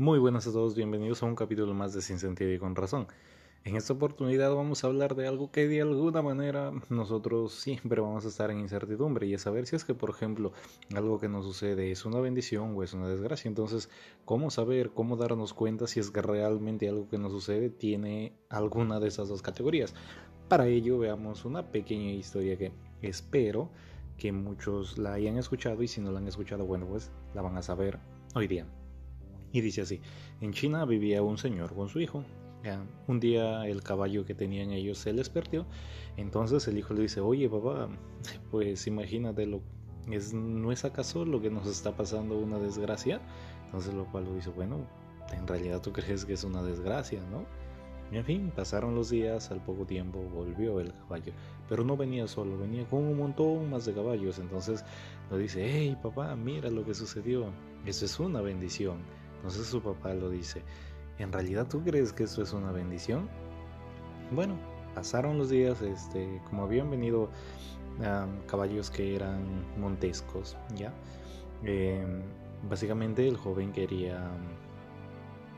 Muy 0.00 0.18
buenas 0.18 0.46
a 0.46 0.52
todos, 0.52 0.74
bienvenidos 0.74 1.22
a 1.22 1.26
un 1.26 1.34
capítulo 1.34 1.74
más 1.74 1.92
de 1.92 2.00
Sin 2.00 2.18
Sentido 2.18 2.50
y 2.50 2.58
con 2.58 2.74
Razón. 2.74 3.06
En 3.64 3.76
esta 3.76 3.92
oportunidad 3.92 4.54
vamos 4.54 4.82
a 4.82 4.86
hablar 4.86 5.14
de 5.14 5.28
algo 5.28 5.50
que 5.52 5.68
de 5.68 5.82
alguna 5.82 6.22
manera 6.22 6.72
nosotros 6.88 7.52
siempre 7.52 8.00
vamos 8.00 8.24
a 8.24 8.28
estar 8.28 8.50
en 8.50 8.60
incertidumbre 8.60 9.26
y 9.26 9.34
es 9.34 9.42
saber 9.42 9.66
si 9.66 9.76
es 9.76 9.84
que, 9.84 9.92
por 9.92 10.08
ejemplo, 10.08 10.52
algo 10.96 11.20
que 11.20 11.28
nos 11.28 11.44
sucede 11.44 11.90
es 11.90 12.06
una 12.06 12.18
bendición 12.18 12.74
o 12.74 12.82
es 12.82 12.94
una 12.94 13.08
desgracia. 13.08 13.46
Entonces, 13.46 13.90
¿cómo 14.24 14.50
saber, 14.50 14.92
cómo 14.94 15.18
darnos 15.18 15.52
cuenta 15.52 15.86
si 15.86 16.00
es 16.00 16.10
que 16.10 16.22
realmente 16.22 16.88
algo 16.88 17.06
que 17.06 17.18
nos 17.18 17.32
sucede 17.32 17.68
tiene 17.68 18.32
alguna 18.48 19.00
de 19.00 19.08
esas 19.08 19.28
dos 19.28 19.42
categorías? 19.42 19.92
Para 20.48 20.66
ello 20.66 20.98
veamos 20.98 21.44
una 21.44 21.70
pequeña 21.70 22.12
historia 22.12 22.56
que 22.56 22.72
espero 23.02 23.68
que 24.16 24.32
muchos 24.32 24.96
la 24.96 25.12
hayan 25.12 25.36
escuchado 25.36 25.82
y 25.82 25.88
si 25.88 26.00
no 26.00 26.10
la 26.10 26.20
han 26.20 26.26
escuchado, 26.26 26.64
bueno, 26.64 26.86
pues 26.86 27.12
la 27.34 27.42
van 27.42 27.58
a 27.58 27.62
saber 27.62 27.98
hoy 28.34 28.46
día. 28.46 28.66
Y 29.52 29.60
dice 29.60 29.82
así, 29.82 30.00
en 30.40 30.52
China 30.52 30.84
vivía 30.84 31.22
un 31.22 31.38
señor 31.38 31.74
con 31.74 31.88
su 31.88 32.00
hijo. 32.00 32.24
un 33.06 33.20
día 33.20 33.66
el 33.66 33.82
caballo 33.82 34.24
que 34.24 34.34
tenían 34.34 34.70
ellos 34.70 34.98
se 34.98 35.12
les 35.12 35.28
perdió. 35.28 35.66
Entonces 36.16 36.66
el 36.68 36.78
hijo 36.78 36.94
le 36.94 37.02
dice, 37.02 37.20
oye 37.20 37.48
papá, 37.48 37.88
pues 38.50 38.86
imagínate, 38.86 39.46
lo, 39.46 39.62
es, 40.10 40.34
¿no 40.34 40.70
es 40.72 40.84
acaso 40.84 41.24
lo 41.24 41.40
que 41.40 41.50
nos 41.50 41.66
está 41.66 41.96
pasando 41.96 42.38
una 42.38 42.58
desgracia? 42.58 43.20
Entonces 43.66 43.94
lo 43.94 44.04
cual 44.06 44.24
lo 44.24 44.34
dice, 44.34 44.50
bueno, 44.50 44.86
en 45.32 45.46
realidad 45.46 45.80
tú 45.80 45.92
crees 45.92 46.24
que 46.24 46.34
es 46.34 46.44
una 46.44 46.62
desgracia, 46.62 47.20
¿no? 47.30 47.44
Y 48.12 48.16
en 48.16 48.24
fin, 48.24 48.52
pasaron 48.54 48.96
los 48.96 49.10
días, 49.10 49.52
al 49.52 49.62
poco 49.62 49.86
tiempo 49.86 50.18
volvió 50.34 50.80
el 50.80 50.92
caballo, 50.92 51.32
pero 51.68 51.84
no 51.84 51.96
venía 51.96 52.26
solo, 52.26 52.58
venía 52.58 52.84
con 52.86 53.04
un 53.04 53.16
montón 53.16 53.70
más 53.70 53.84
de 53.84 53.94
caballos. 53.94 54.38
Entonces 54.40 54.84
lo 55.30 55.38
dice, 55.38 55.64
hey 55.64 55.96
papá, 56.02 56.34
mira 56.34 56.70
lo 56.70 56.84
que 56.84 56.94
sucedió, 56.94 57.52
eso 57.86 58.04
es 58.04 58.18
una 58.18 58.40
bendición. 58.40 58.98
Entonces 59.40 59.66
su 59.66 59.80
papá 59.80 60.12
lo 60.12 60.28
dice, 60.28 60.62
¿en 61.18 61.32
realidad 61.32 61.66
tú 61.66 61.82
crees 61.82 62.12
que 62.12 62.24
esto 62.24 62.42
es 62.42 62.52
una 62.52 62.72
bendición? 62.72 63.28
Bueno, 64.32 64.54
pasaron 64.94 65.38
los 65.38 65.48
días, 65.48 65.80
este, 65.80 66.42
como 66.48 66.64
habían 66.64 66.90
venido 66.90 67.30
caballos 68.46 68.90
que 68.90 69.14
eran 69.14 69.42
montescos, 69.78 70.56
¿ya? 70.74 70.92
Em, 71.64 72.22
básicamente 72.68 73.26
el 73.26 73.36
joven 73.36 73.72
quería 73.72 74.30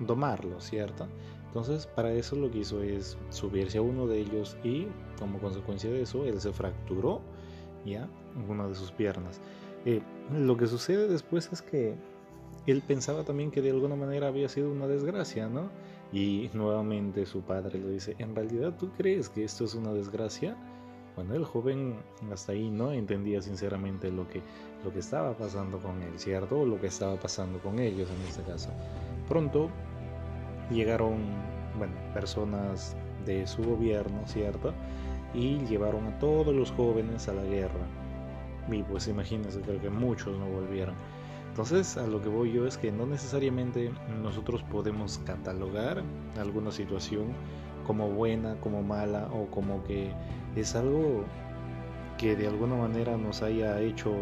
domarlo, 0.00 0.60
¿cierto? 0.60 1.06
Entonces 1.46 1.86
para 1.86 2.12
eso 2.12 2.34
lo 2.36 2.50
que 2.50 2.58
hizo 2.58 2.82
es 2.82 3.18
subirse 3.30 3.78
a 3.78 3.82
uno 3.82 4.06
de 4.06 4.20
ellos 4.20 4.56
y 4.64 4.88
como 5.18 5.38
consecuencia 5.38 5.90
de 5.90 6.02
eso 6.02 6.24
él 6.24 6.40
se 6.40 6.52
fracturó, 6.52 7.20
¿ya? 7.84 8.08
Una 8.48 8.66
de 8.66 8.74
sus 8.74 8.90
piernas. 8.90 9.40
Eh, 9.84 10.00
lo 10.32 10.56
que 10.56 10.66
sucede 10.66 11.08
después 11.08 11.50
es 11.52 11.62
que 11.62 11.94
él 12.66 12.82
pensaba 12.86 13.24
también 13.24 13.50
que 13.50 13.62
de 13.62 13.70
alguna 13.70 13.96
manera 13.96 14.28
había 14.28 14.48
sido 14.48 14.70
una 14.70 14.86
desgracia, 14.86 15.48
¿no? 15.48 15.70
Y 16.12 16.50
nuevamente 16.52 17.26
su 17.26 17.40
padre 17.40 17.80
le 17.80 17.88
dice, 17.88 18.14
¿en 18.18 18.34
realidad 18.36 18.74
tú 18.78 18.90
crees 18.96 19.28
que 19.28 19.44
esto 19.44 19.64
es 19.64 19.74
una 19.74 19.92
desgracia? 19.92 20.56
Bueno, 21.16 21.34
el 21.34 21.44
joven 21.44 21.96
hasta 22.32 22.52
ahí 22.52 22.70
no 22.70 22.92
entendía 22.92 23.42
sinceramente 23.42 24.10
lo 24.10 24.28
que, 24.28 24.40
lo 24.84 24.92
que 24.92 25.00
estaba 25.00 25.36
pasando 25.36 25.78
con 25.78 26.02
él, 26.02 26.18
¿cierto? 26.18 26.60
O 26.60 26.66
lo 26.66 26.80
que 26.80 26.86
estaba 26.86 27.16
pasando 27.16 27.58
con 27.58 27.78
ellos 27.78 28.08
en 28.10 28.20
este 28.26 28.42
caso. 28.42 28.70
Pronto 29.28 29.70
llegaron, 30.70 31.18
bueno, 31.76 31.94
personas 32.14 32.96
de 33.26 33.46
su 33.46 33.62
gobierno, 33.62 34.22
¿cierto? 34.26 34.72
Y 35.34 35.58
llevaron 35.66 36.06
a 36.06 36.18
todos 36.18 36.54
los 36.54 36.70
jóvenes 36.72 37.28
a 37.28 37.34
la 37.34 37.42
guerra. 37.42 37.86
Y 38.70 38.82
pues 38.82 39.08
imagínense, 39.08 39.60
creo 39.60 39.80
que 39.80 39.90
muchos 39.90 40.38
no 40.38 40.46
volvieron. 40.46 40.94
Entonces, 41.52 41.98
a 41.98 42.06
lo 42.06 42.22
que 42.22 42.30
voy 42.30 42.50
yo 42.50 42.66
es 42.66 42.78
que 42.78 42.90
no 42.90 43.04
necesariamente 43.04 43.92
nosotros 44.22 44.62
podemos 44.62 45.20
catalogar 45.26 46.02
alguna 46.40 46.72
situación 46.72 47.26
como 47.86 48.08
buena, 48.08 48.56
como 48.62 48.82
mala 48.82 49.28
o 49.30 49.50
como 49.50 49.84
que 49.84 50.14
es 50.56 50.74
algo 50.74 51.26
que 52.16 52.36
de 52.36 52.46
alguna 52.46 52.76
manera 52.76 53.18
nos 53.18 53.42
haya 53.42 53.78
hecho 53.82 54.14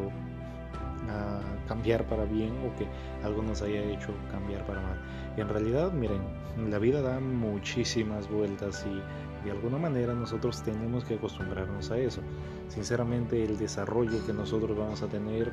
ah, 1.09 1.41
cambiar 1.69 2.05
para 2.09 2.25
bien 2.25 2.51
o 2.67 2.77
que 2.77 2.89
algo 3.25 3.43
nos 3.45 3.63
haya 3.63 3.81
hecho 3.81 4.13
cambiar 4.33 4.67
para 4.67 4.81
mal. 4.81 5.01
Y 5.37 5.41
en 5.41 5.51
realidad, 5.51 5.93
miren, 5.93 6.23
la 6.69 6.81
vida 6.81 7.01
da 7.01 7.21
muchísimas 7.21 8.29
vueltas 8.29 8.85
y 8.91 9.47
de 9.47 9.53
alguna 9.53 9.79
manera 9.79 10.15
nosotros 10.15 10.65
tenemos 10.65 11.05
que 11.05 11.15
acostumbrarnos 11.15 11.93
a 11.93 11.99
eso. 11.99 12.23
Sinceramente, 12.67 13.45
el 13.45 13.57
desarrollo 13.57 14.27
que 14.27 14.33
nosotros 14.33 14.77
vamos 14.77 15.01
a 15.03 15.07
tener 15.07 15.53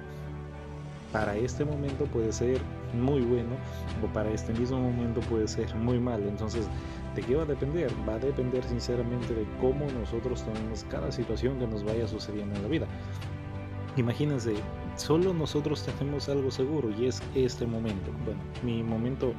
para 1.11 1.35
este 1.35 1.63
momento 1.63 2.05
puede 2.05 2.31
ser 2.31 2.59
muy 2.93 3.21
bueno 3.21 3.55
o 4.03 4.07
para 4.13 4.29
este 4.31 4.53
mismo 4.53 4.79
momento 4.79 5.21
puede 5.21 5.47
ser 5.47 5.73
muy 5.75 5.99
malo. 5.99 6.27
Entonces, 6.27 6.67
¿de 7.15 7.21
qué 7.21 7.35
va 7.35 7.43
a 7.43 7.45
depender? 7.45 7.91
Va 8.07 8.15
a 8.15 8.19
depender 8.19 8.63
sinceramente 8.63 9.33
de 9.33 9.45
cómo 9.59 9.85
nosotros 9.99 10.43
tomemos 10.43 10.85
cada 10.89 11.11
situación 11.11 11.59
que 11.59 11.67
nos 11.67 11.83
vaya 11.83 12.07
sucediendo 12.07 12.55
en 12.55 12.61
la 12.63 12.67
vida. 12.67 12.87
Imagínense, 13.97 14.53
solo 14.95 15.33
nosotros 15.33 15.83
tenemos 15.83 16.29
algo 16.29 16.51
seguro 16.51 16.89
y 16.91 17.07
es 17.07 17.21
este 17.33 17.65
momento. 17.65 18.11
Bueno, 18.25 18.39
mi 18.61 18.83
momento 18.83 19.33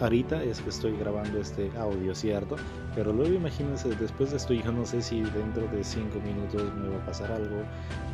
ahorita 0.00 0.42
es 0.42 0.60
que 0.60 0.70
estoy 0.70 0.96
grabando 0.96 1.40
este 1.40 1.70
audio, 1.76 2.14
¿cierto? 2.14 2.56
Pero 2.94 3.12
luego 3.12 3.34
imagínense, 3.34 3.88
después 3.96 4.30
de 4.30 4.36
esto 4.36 4.54
yo 4.54 4.72
no 4.72 4.84
sé 4.84 5.02
si 5.02 5.22
dentro 5.22 5.66
de 5.68 5.82
5 5.82 6.20
minutos 6.20 6.74
me 6.74 6.88
va 6.88 6.96
a 6.96 7.06
pasar 7.06 7.32
algo. 7.32 7.62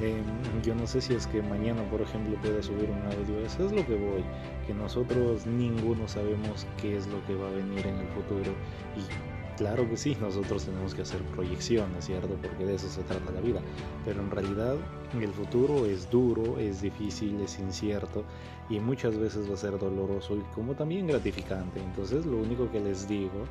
Em, 0.01 0.25
yo 0.63 0.75
no 0.75 0.87
sé 0.87 1.01
si 1.01 1.15
es 1.15 1.27
que 1.27 1.43
mañana, 1.43 1.83
por 1.91 2.01
ejemplo, 2.01 2.37
pueda 2.43 2.63
subir 2.63 2.91
un 2.91 3.03
audio. 3.13 3.39
Eso 3.45 3.67
es 3.67 3.73
lo 3.73 3.87
que 3.87 3.97
voy. 3.97 4.25
Que 4.67 4.75
nosotros 4.75 5.47
ninguno 5.47 6.09
sabemos 6.09 6.67
qué 6.81 6.97
es 6.97 7.07
lo 7.07 7.25
que 7.27 7.35
va 7.35 7.49
a 7.49 7.53
venir 7.53 7.87
en 7.87 7.99
el 7.99 8.09
futuro. 8.09 8.53
Y 8.97 9.36
Claro 9.57 9.89
que 9.89 9.97
sí, 9.97 10.15
nosotros 10.21 10.67
tenemos 10.67 10.95
que 10.95 11.01
hacer 11.01 11.23
proyecciones, 11.35 12.05
¿cierto? 12.05 12.37
Porque 12.43 12.67
de 12.67 12.75
eso 12.75 12.89
se 12.89 13.03
trata 13.05 13.33
la 13.33 13.41
vida. 13.41 13.61
Pero 14.05 14.21
en 14.21 14.31
realidad 14.31 14.77
el 15.19 15.33
futuro 15.33 15.87
es 15.87 16.11
duro, 16.11 16.59
es 16.59 16.83
difícil, 16.83 17.41
es 17.41 17.59
incierto 17.59 18.23
y 18.69 18.81
muchas 18.81 19.17
veces 19.17 19.49
va 19.49 19.55
a 19.55 19.57
ser 19.57 19.79
doloroso 19.79 20.37
y 20.37 20.41
como 20.55 20.75
también 20.75 21.07
gratificante. 21.07 21.81
Entonces 21.81 22.27
lo 22.27 22.37
único 22.37 22.71
que 22.71 22.81
les 22.81 23.09
digo 23.09 23.47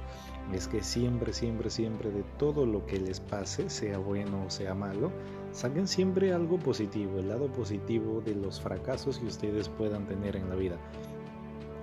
es 0.53 0.67
que 0.67 0.83
siempre, 0.83 1.33
siempre, 1.33 1.71
siempre 1.71 2.11
de 2.11 2.23
todo 2.37 2.67
lo 2.67 2.85
que 2.85 2.99
les 2.99 3.19
pase, 3.19 3.67
sea 3.67 3.97
bueno 3.97 4.45
o 4.45 4.49
sea 4.51 4.75
malo, 4.75 5.11
saquen 5.51 5.87
siempre 5.87 6.33
algo 6.33 6.59
positivo, 6.59 7.17
el 7.17 7.29
lado 7.29 7.47
positivo 7.47 8.21
de 8.21 8.35
los 8.35 8.61
fracasos 8.61 9.17
que 9.17 9.25
ustedes 9.25 9.69
puedan 9.69 10.05
tener 10.05 10.35
en 10.35 10.49
la 10.49 10.55
vida. 10.55 10.77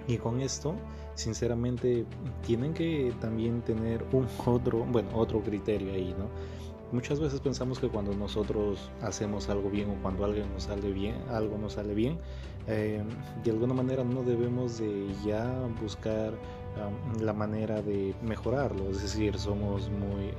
Y 0.06 0.16
con 0.16 0.40
esto, 0.40 0.74
sinceramente, 1.14 2.04
tienen 2.46 2.74
que 2.74 3.12
también 3.20 3.62
tener 3.62 4.04
un 4.12 4.26
otro, 4.46 4.84
bueno, 4.84 5.08
otro 5.14 5.40
criterio 5.40 5.92
ahí, 5.92 6.14
¿no? 6.18 6.26
Muchas 6.92 7.20
veces 7.20 7.40
pensamos 7.40 7.78
que 7.78 7.88
cuando 7.88 8.12
nosotros 8.14 8.90
hacemos 9.00 9.48
algo 9.48 9.70
bien 9.70 9.88
o 9.90 10.02
cuando 10.02 10.26
algo 10.26 10.44
nos 10.52 10.64
sale 10.64 10.92
bien, 10.92 11.16
algo 11.30 11.56
nos 11.56 11.74
sale 11.74 11.94
bien, 11.94 12.18
eh, 12.66 13.02
de 13.42 13.50
alguna 13.50 13.72
manera 13.72 14.04
no 14.04 14.22
debemos 14.22 14.78
de 14.78 15.08
ya 15.24 15.50
buscar 15.80 16.34
la 17.20 17.32
manera 17.32 17.82
de 17.82 18.14
mejorarlo, 18.22 18.90
es 18.90 19.02
decir, 19.02 19.38
somos 19.38 19.90
muy 19.90 20.32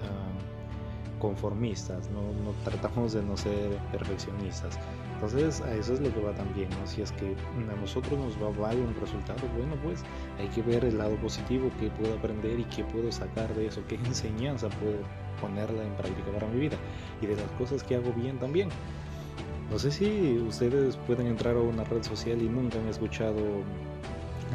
conformistas, 1.24 2.10
¿no? 2.12 2.22
¿no? 2.22 2.52
tratamos 2.66 3.14
de 3.14 3.24
no 3.24 3.38
ser 3.38 3.78
perfeccionistas. 3.92 4.78
Entonces 5.24 5.62
a 5.62 5.74
eso 5.74 5.94
es 5.94 6.02
lo 6.02 6.14
que 6.14 6.20
va 6.20 6.34
también, 6.34 6.70
¿no? 6.72 6.86
Si 6.86 7.02
es 7.02 7.14
que 7.14 7.28
a 7.28 7.76
nosotros 7.80 8.20
nos 8.20 8.36
va 8.36 8.68
dar 8.68 8.76
un 8.76 8.94
resultado, 9.00 9.40
bueno, 9.56 9.74
pues 9.82 10.04
hay 10.38 10.50
que 10.50 10.62
ver 10.62 10.84
el 10.84 10.98
lado 10.98 11.16
positivo, 11.16 11.72
qué 11.80 11.90
puedo 11.92 12.14
aprender 12.16 12.60
y 12.60 12.66
qué 12.66 12.84
puedo 12.84 13.10
sacar 13.10 13.56
de 13.56 13.68
eso, 13.68 13.82
qué 13.88 13.96
enseñanza 14.06 14.68
puedo 14.68 14.98
ponerla 15.40 15.82
en 15.82 15.94
práctica 15.96 16.30
para 16.34 16.48
mi 16.48 16.60
vida 16.60 16.76
y 17.22 17.28
de 17.28 17.38
las 17.38 17.50
cosas 17.52 17.84
que 17.84 17.96
hago 17.96 18.12
bien 18.12 18.38
también. 18.38 18.68
No 19.72 19.80
sé 19.80 19.92
si 19.92 20.40
ustedes 20.40 20.98
pueden 21.08 21.28
entrar 21.28 21.56
a 21.56 21.62
una 21.62 21.86
red 21.86 22.04
social 22.04 22.42
y 22.42 22.50
nunca 22.50 22.78
han 22.80 22.90
escuchado 22.90 23.40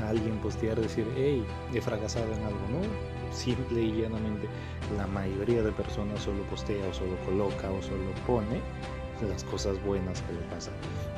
a 0.03 0.11
alguien 0.11 0.37
postear 0.41 0.79
decir, 0.79 1.07
hey, 1.17 1.43
he 1.73 1.81
fracasado 1.81 2.27
en 2.27 2.43
algo, 2.45 2.61
¿no? 2.71 3.19
simple 3.33 3.83
y 3.83 4.03
llanamente 4.03 4.49
la 4.97 5.07
mayoría 5.07 5.63
de 5.63 5.73
personas 5.73 6.21
solo 6.23 6.43
postea 6.45 6.89
o 6.89 6.95
solo 6.95 7.17
coloca 7.27 7.71
o 7.71 7.83
solo 7.83 8.11
pone 8.27 8.61
las 9.27 9.45
cosas 9.45 9.83
buenas 9.85 10.21
que 10.23 10.33
le 10.33 10.41
pasan. 10.51 10.75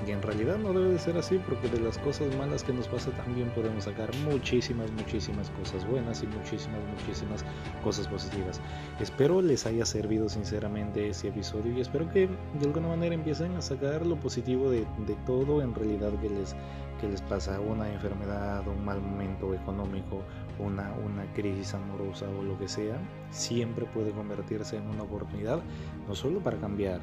Y 0.06 0.12
en 0.12 0.22
realidad 0.22 0.56
no 0.58 0.72
debe 0.72 0.92
de 0.92 0.98
ser 0.98 1.16
así 1.16 1.38
porque 1.38 1.68
de 1.68 1.80
las 1.80 1.98
cosas 1.98 2.34
malas 2.36 2.64
que 2.64 2.72
nos 2.72 2.88
pasa 2.88 3.10
también 3.12 3.50
podemos 3.50 3.84
sacar 3.84 4.08
muchísimas, 4.24 4.90
muchísimas 4.92 5.50
cosas 5.50 5.86
buenas 5.86 6.22
y 6.22 6.26
muchísimas, 6.26 6.80
muchísimas 6.96 7.44
cosas 7.82 8.08
positivas. 8.08 8.60
Espero 9.00 9.42
les 9.42 9.66
haya 9.66 9.84
servido 9.84 10.28
sinceramente 10.28 11.08
ese 11.08 11.28
episodio 11.28 11.72
y 11.72 11.80
espero 11.80 12.10
que 12.10 12.28
de 12.28 12.66
alguna 12.66 12.88
manera 12.88 13.14
empiecen 13.14 13.54
a 13.56 13.62
sacar 13.62 14.06
lo 14.06 14.16
positivo 14.16 14.70
de, 14.70 14.86
de 15.06 15.14
todo 15.26 15.60
en 15.62 15.74
realidad 15.74 16.12
que 16.20 16.30
les, 16.30 16.54
que 17.00 17.08
les 17.08 17.22
pasa. 17.22 17.60
Una 17.60 17.90
enfermedad, 17.92 18.66
un 18.66 18.84
mal 18.84 19.00
momento 19.00 19.52
económico, 19.54 20.22
una, 20.58 20.92
una 21.04 21.24
crisis 21.32 21.74
amorosa 21.74 22.26
o 22.38 22.42
lo 22.42 22.58
que 22.58 22.68
sea, 22.68 22.98
siempre 23.30 23.86
puede 23.86 24.10
convertirse 24.12 24.76
en 24.76 24.86
una 24.88 25.02
oportunidad, 25.02 25.60
no 26.06 26.14
solo 26.14 26.40
para 26.40 26.58
cambiar, 26.58 27.00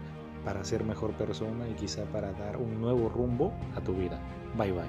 para 0.48 0.64
ser 0.64 0.86
mejor 0.86 1.12
persona 1.12 1.68
y 1.68 1.74
quizá 1.74 2.06
para 2.06 2.32
dar 2.32 2.56
un 2.56 2.80
nuevo 2.80 3.10
rumbo 3.10 3.52
a 3.76 3.82
tu 3.82 3.94
vida. 3.94 4.18
Bye 4.56 4.72
bye. 4.72 4.84